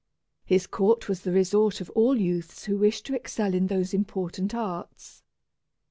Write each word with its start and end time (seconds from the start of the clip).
His 0.43 0.65
court 0.65 1.07
was 1.07 1.21
the 1.21 1.31
resort 1.31 1.79
of 1.79 1.91
all 1.91 2.19
youths 2.19 2.63
who 2.65 2.79
wished 2.79 3.05
to 3.05 3.13
excel 3.15 3.53
in 3.53 3.67
those 3.67 3.93
important 3.93 4.55
arts. 4.55 5.21